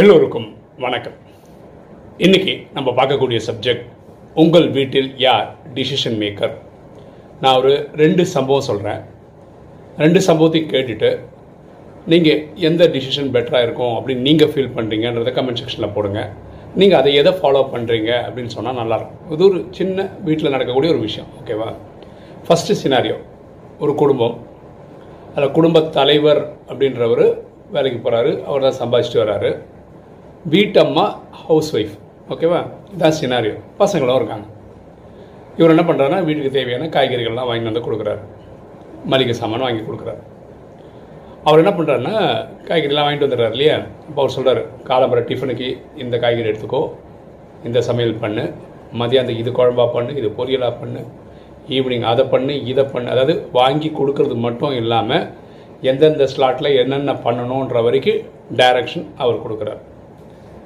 [0.00, 0.46] எல்லோருக்கும்
[0.84, 1.16] வணக்கம்.
[2.24, 3.86] இன்னைக்கு நம்ம பார்க்கக்கூடிய சப்ஜெக்ட்
[4.42, 5.48] உங்கள் வீட்டில் யார்
[5.78, 6.54] டிசிஷன் மேக்கர்
[7.40, 7.72] நான் ஒரு
[8.02, 9.02] ரெண்டு சம்பவம் சொல்கிறேன்
[10.04, 11.10] ரெண்டு சம்பவத்தையும் கேட்டுட்டு
[12.12, 16.22] நீங்கள் எந்த டிசிஷன் பெட்டராக இருக்கும் அப்படின்னு நீங்கள் ஃபீல் பண்ணுறீங்கன்றத கமெண்ட் செக்ஷனில் போடுங்க.
[16.78, 19.22] நீங்கள் அதை எதை ஃபாலோ பண்ணுறீங்க அப்படின்னு சொன்னால் நல்லாயிருக்கும்.
[19.34, 21.68] இது ஒரு சின்ன வீட்டில் நடக்கக்கூடிய ஒரு விஷயம் ஓகேவா
[22.46, 23.16] ஃபஸ்ட்டு சினாரியோ
[23.84, 24.36] ஒரு குடும்பம்.
[25.34, 27.26] அதில் குடும்ப தலைவர் அப்படின்றவர்
[27.74, 29.50] வேலைக்கு போகிறாரு அவர் தான் சம்பாதிச்சுட்டு வர்றாரு
[30.54, 31.06] வீட்டம்மா
[31.44, 31.96] ஹவுஸ் ஒய்ஃப்
[32.34, 32.60] ஓகேவா
[32.94, 34.46] இதான் சினாரியோ பசங்களும் இருக்காங்க.
[35.58, 38.22] இவர் என்ன பண்ணுறாருன்னா வீட்டுக்கு தேவையான காய்கறிகள்லாம் வாங்கி வந்து கொடுக்குறாரு.
[39.12, 40.22] மளிகை சாமான் வாங்கி கொடுக்குறாரு.
[41.46, 42.16] அவர் என்ன பண்ணுறாருன்னா
[42.68, 43.76] காய்கறிலாம் வாங்கிட்டு வந்துடுறாரு இல்லையா?
[44.08, 45.68] இப்போ அவர் சொல்கிறார் காலம்பரை டிஃபனுக்கு
[46.02, 46.82] இந்த காய்கறி எடுத்துக்கோ
[47.68, 48.44] இந்த சமையல் பண்ணு
[49.00, 51.02] மதியானத்துக்கு இது குழம்பா பண்ணு இது பொரியலாக பண்ணு
[51.76, 53.08] ஈவினிங் அதை பண்ணு இதை பண்ணு.
[53.14, 55.26] அதாவது வாங்கி கொடுக்கறது மட்டும் இல்லாமல்
[55.90, 58.22] எந்தெந்த ஸ்லாட்டில் என்னென்ன பண்ணணுன்ற வரைக்கும்
[58.60, 59.82] டைரக்ஷன் அவர் கொடுக்குறாரு.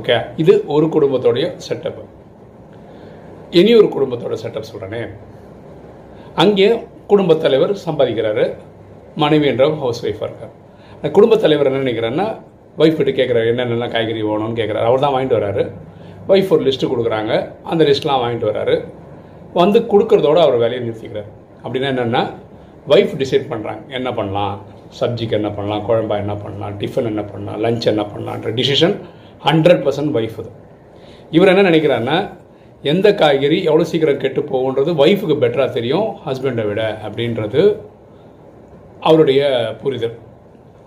[0.00, 2.02] ஓகே இது ஒரு குடும்பத்தோடைய செட்டப்
[3.58, 5.02] இனி ஒரு குடும்பத்தோட செட்டப் சொல்கிறேனே
[6.42, 6.68] அங்கே
[7.10, 8.46] குடும்பத் தலைவர் சம்பாதிக்கிறாரு.
[9.22, 10.54] மனைவி என்ற ஹவுஸ் ஒய்ஃபாக இருக்கார்.
[11.10, 12.40] குடும்பத் தலைவர் என்ன நினைக்கிறேன்னா
[12.78, 15.70] ஒய்ஃப் கிட்ட கேட்குறாரு என்னென்ன காய்கறி வேணும்னு கேட்குறாரு அவர் தான் வாங்கிட்டு வராரு.
[16.28, 17.52] ஒய்ஃப் ஒரு லிஸ்ட்டு கொடுக்குறாங்க.
[17.62, 18.84] அந்த லிஸ்ட்லாம் வாங்கிட்டு வராரு.
[19.54, 21.28] வந்து கொடுக்குறதோட அவர் வேலையை நிறுத்திக்கிறார்.
[21.64, 22.30] அப்படின்னா என்னென்னா
[22.88, 24.62] ஒய்ஃப் டிசைட் பண்ணுறாங்க என்ன பண்ணலாம்?
[25.00, 25.88] சப்ஜிக்கு என்ன பண்ணலாம்?
[25.88, 26.80] குழம்பா என்ன பண்ணலாம்?
[26.80, 27.64] டிஃபன் என்ன பண்ணலாம்?
[27.64, 28.96] லஞ்ச் என்ன பண்ணலான்ற டிசிஷன்
[29.44, 30.50] ஹண்ட்ரட் பர்சன்ட் ஒய்ஃப் அது
[31.30, 32.30] இவர் என்ன நினைக்கிறாருன்னா
[32.82, 37.76] எந்த காய்கறி எவ்வளோ சீக்கிரம் கெட்டு போகுன்றது ஒய்ஃபுக்கு பெட்டராக தெரியும் ஹஸ்பண்டை விட அப்படின்றது
[39.00, 40.24] அவருடைய புரிதல்.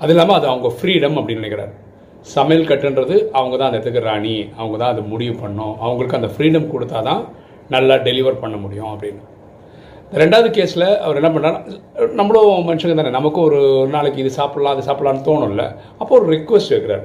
[0.02, 1.74] அது இல்லாமல் அது அவங்க ஃப்ரீடம் அப்படின்னு நினைக்கிறார்.
[2.36, 5.76] சமையல் கட்டுன்றது அவங்க தான் அந்த இடத்துக்கு ராணி அவங்க தான் அதை முடிவு பண்ணோம்.
[5.86, 7.22] அவங்களுக்கு அந்த ஃப்ரீடம் கொடுத்தா தான்
[7.76, 9.24] நல்லா டெலிவர் பண்ண முடியும் அப்படின்னு.
[10.22, 11.58] ரெண்டாவது கேஸில் அவர் என்ன பண்ணார்
[12.20, 15.66] நம்மளும் மனுஷங்க தானே நமக்கும் ஒரு ஒரு நாளைக்கு இது சாப்பிட்லாம் அது சாப்பிட்லான்னு தோணும்ல
[16.02, 17.04] அப்போ ஒரு ரிக்வஸ்ட் வைக்கிறார்.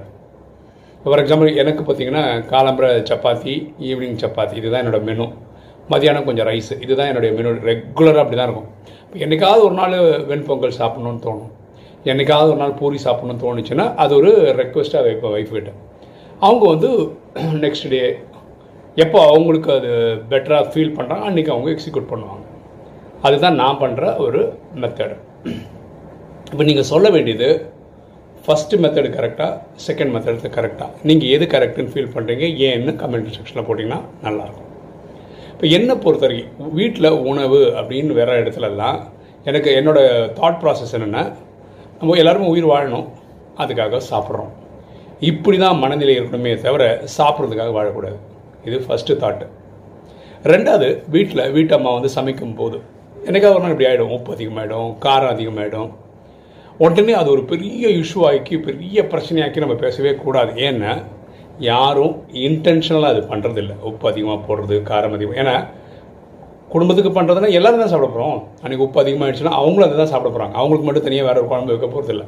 [1.06, 3.54] ஃபார் எக்ஸாம்பிள் எனக்கு பார்த்தீங்கன்னா காலம்பரை சப்பாத்தி
[3.88, 5.26] ஈவினிங் சப்பாத்தி இதுதான் என்னோடய மெனு
[5.92, 8.70] மதியானம் கொஞ்சம் ரைஸ் இதுதான் என்னுடைய மெனு ரெகுலராக அப்படி தான் இருக்கும்.
[9.02, 9.96] இப்போ என்றைக்காவது ஒரு நாள்
[10.30, 11.52] வெண்பொங்கல் சாப்பிட்ணுன்னு தோணும்.
[12.10, 15.70] என்றைக்காவது ஒரு நாள் பூரி சாப்பிட்ணுன்னு தோணுச்சுன்னா அது ஒரு ரெக்வெஸ்ட்டாக வைப்பேன் ஒய்ஃப் கிட்ட.
[16.46, 16.90] அவங்க வந்து
[17.64, 18.02] நெக்ஸ்ட் டே
[18.96, 19.92] எப்போ அவங்களுக்கு அது
[20.32, 22.44] பெட்டராக ஃபீல் பண்ணுறாங்க அன்றைக்கி அவங்க எக்ஸிக்யூட் பண்ணுவாங்க.
[23.26, 24.40] அதுதான் நான் பண்ணுற ஒரு
[24.82, 25.16] மெத்தடு
[26.52, 27.48] இப்போ நீங்கள் சொல்ல வேண்டியது
[28.44, 29.52] ஃபஸ்ட்டு மெத்தடு கரெக்டாக
[29.86, 34.70] செகண்ட் மெத்தடு கரெக்டாக நீங்கள் எது கரெக்டுன்னு ஃபீல் பண்ணுறீங்க ஏன்னு கமெண்ட் செக்ஷனில் போட்டிங்கன்னா நல்லாயிருக்கும்.
[35.54, 38.98] இப்போ என்னை பொறுத்த வரைக்கும் வீட்டில் உணவு அப்படின்னு வேறு இடத்துலலாம்
[39.50, 41.22] எனக்கு என்னோடய தாட் ப்ராசஸ் என்னென்னா
[41.98, 43.08] நம்ம எல்லாருமே உயிர் வாழணும்.
[43.62, 44.52] அதுக்காக சாப்பிட்றோம்.
[45.30, 46.84] இப்படி தான் மனநிலை இருக்கணுமே தவிர
[47.16, 48.18] சாப்பிட்றதுக்காக வாழக்கூடாது.
[48.68, 49.46] இது ஃபஸ்ட்டு தாட்டு
[50.52, 52.78] ரெண்டாவது வீட்டில் வீட்டம்மா வந்து சமைக்கும் போது
[53.26, 55.90] என்றைக்காவது ஒரு நாள் இப்படி ஆகிடும் உப்பு அதிகமாகிடும் காரம் அதிகமாகிடும்
[56.84, 60.52] உடனே அது ஒரு பெரிய இஷ்யூ ஆக்கி பெரிய பிரச்சனையாக்கி நம்ம பேசவே கூடாது.
[60.68, 60.92] ஏன்னா
[61.70, 62.14] யாரும்
[62.46, 65.56] இன்டென்ஷனலாக அது பண்ணுறதில்ல உப்பு அதிகமாக போடுறது காரம் அதிகமாக ஏன்னா
[66.74, 70.86] குடும்பத்துக்கு பண்ணுறதுனா எல்லாரும் தான் சாப்பிட போகிறோம் அன்றைக்கி உப்பு அதிகமாகிடுச்சுன்னா அவங்களும் அதை தான் சாப்பிட போகிறாங்க அவங்களுக்கு
[70.86, 72.24] மட்டும் தனியாக வேறு ஒரு குழம்பு வைக்க போகிறதில்ல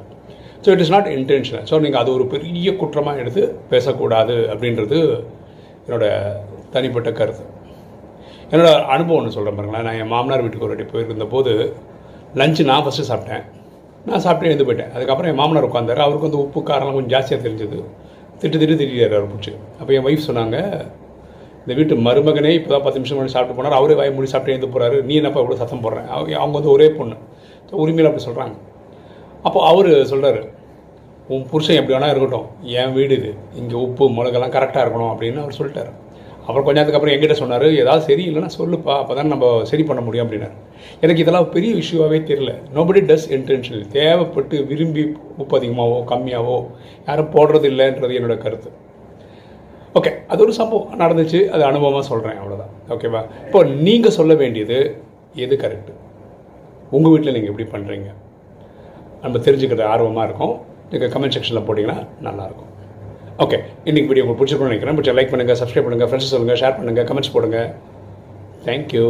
[0.63, 4.99] so it is not intentional so நீங்கள் அது ஒரு பெரிய குற்றமாக எடுத்து பேசக்கூடாது அப்படின்றது
[5.83, 6.07] என்னோட
[6.71, 7.45] தனிப்பட்ட கருத்து
[8.51, 11.53] என்னோடய அனுபவம் ஒன்று சொல்கிறேன் பாருங்களேன் நான் என் மாமனார் வீட்டுக்கு ஒரு வாட்டி போயிருந்த போது
[12.35, 13.45] லஞ்சு நான் ஃபஸ்ட்டு சாப்பிட்டேன்
[14.05, 17.79] நான் சாப்பிட்டு எழுந்து போயிட்டேன் அதுக்கப்புறம் என் மாமனார் உட்காந்தார் அவருக்கு வந்து உப்பு காரம்லாம் கொஞ்சம் ஜாஸ்தியாக தெரிஞ்சது
[18.41, 20.59] திட்டு திட்டு திட்டார் அவர் பிடிச்சி அப்போ என் ஒய்ஃப் சொன்னாங்க
[21.67, 23.77] இந்த வீட்டு மருமகனே இப்போ தான் பத்து நிமிஷம் முன்னாடி சாப்பிட்டு போனார்.
[23.79, 27.17] அவரே வாய் மூடி சாப்பிட்டு எழுந்து போகிறாரு நீ என்னப்பா இவ்வளோ சத்தம் போடுறேன் அவங்க வந்து ஒரே பொண்ணு.
[27.85, 28.55] உரிமையில் அப்படி சொல்கிறாங்க
[29.47, 30.43] அப்போ அவர் சொல்கிறாரு
[31.35, 32.47] உன் புருஷன் எப்படி வேணால் இருக்கட்டும்.
[32.81, 33.31] என் வீடு இது.
[33.61, 35.11] இங்கே உப்பு மிளகெல்லாம் கரெக்டாக இருக்கணும்.
[35.13, 35.91] அப்படின்னு அவர் சொல்லிட்டார்.
[36.47, 38.95] அப்புறம் கொஞ்ச நேரத்துக்கு அப்புறம் எங்கிட்ட சொன்னார் ஏதாவது சரி இல்லைன்னா சொல்லுப்பா.
[39.03, 40.57] அப்போ தான் நம்ம சரி பண்ண முடியும் அப்படின்னாரு.
[41.05, 42.53] எனக்கு இதெல்லாம் பெரிய இஷ்யூவாகவே தெரியல.
[42.77, 45.05] நோபடி டஸ் இன்டென்ஷனல் தேவைப்பட்டு விரும்பி
[45.43, 46.59] உப்பு அதிகமாகவோ கம்மியாகவோ
[47.09, 48.71] யாரும் போடுறது இல்லைன்றது என்னோடய கருத்து.
[49.99, 54.79] ஓகே அது ஒரு சம்பவம் நடந்துச்சு அது அனுபவமாக சொல்கிறேன் அவ்வளோதான் ஓகேவா இப்போ நீங்கள் சொல்ல வேண்டியது
[55.45, 55.93] எது கரெக்டு
[56.97, 58.09] உங்கள் வீட்டில் நீங்கள் எப்படி பண்ணுறீங்க
[59.23, 60.55] நம்ம தெரிஞ்சுக்கிறது ஆர்வமாக இருக்கும்.
[60.91, 62.73] நீங்கள் கமெண்ட் செக்ஷனில் போட்டிங்கன்னா நல்லாயிருக்கும்.
[63.45, 63.57] ஓகே
[63.89, 64.97] இன்றைக்கி வீடியோ உங்களுக்கு பிடிச்சிருக்கணும்னு நினைக்கிறேன்.
[64.99, 67.59] பிடிச்ச லைக் பண்ணுங்கள் சப்ஸ்கிரைப் பண்ணுங்கள் ஃப்ரெண்ட்ஸ் சொல்லுங்கள் ஷேர் பண்ணுங்கள் கமெண்ட்ஸ் போடுங்க.
[68.67, 69.09] தேங்க்யூ